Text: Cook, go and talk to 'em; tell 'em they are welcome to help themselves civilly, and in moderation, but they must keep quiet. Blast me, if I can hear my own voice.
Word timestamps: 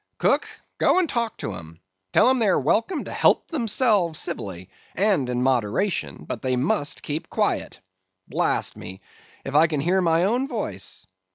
Cook, 0.17 0.47
go 0.79 0.97
and 0.97 1.07
talk 1.07 1.37
to 1.37 1.53
'em; 1.53 1.79
tell 2.11 2.27
'em 2.27 2.39
they 2.39 2.47
are 2.47 2.59
welcome 2.59 3.03
to 3.03 3.11
help 3.11 3.49
themselves 3.51 4.17
civilly, 4.17 4.71
and 4.95 5.29
in 5.29 5.43
moderation, 5.43 6.25
but 6.27 6.41
they 6.41 6.55
must 6.55 7.03
keep 7.03 7.29
quiet. 7.29 7.79
Blast 8.27 8.75
me, 8.75 9.01
if 9.45 9.53
I 9.53 9.67
can 9.67 9.79
hear 9.79 10.01
my 10.01 10.23
own 10.23 10.47
voice. 10.47 11.05